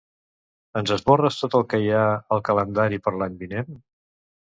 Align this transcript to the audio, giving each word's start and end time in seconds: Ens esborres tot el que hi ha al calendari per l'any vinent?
Ens 0.79 0.93
esborres 0.95 1.35
tot 1.43 1.57
el 1.59 1.65
que 1.73 1.79
hi 1.83 1.91
ha 1.97 2.05
al 2.37 2.41
calendari 2.47 2.99
per 3.09 3.13
l'any 3.21 3.37
vinent? 3.43 3.71